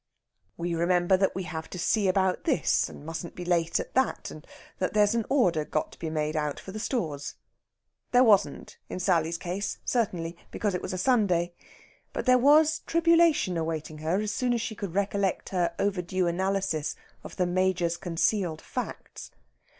[0.57, 3.93] We remember that we have to see about this, and we mustn't be late at
[3.93, 4.47] that, and
[4.79, 7.35] that there's an order got to be made out for the stores.
[8.09, 11.53] There wasn't in Sally's case, certainly, because it was Sunday;
[12.13, 16.95] but there was tribulation awaiting her as soon as she could recollect her overdue analysis
[17.23, 19.29] of the Major's concealed facts.